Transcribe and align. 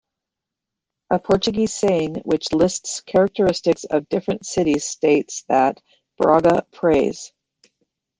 A 1.11 1.19
Portuguese 1.19 1.75
saying 1.75 2.21
which 2.25 2.53
lists 2.53 3.01
characteristics 3.01 3.83
of 3.83 4.09
different 4.09 4.47
cities 4.47 4.83
states 4.83 5.43
that 5.47 5.79
"Braga 6.17 6.65
prays". 6.71 7.31